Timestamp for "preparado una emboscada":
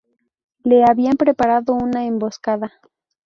1.15-2.71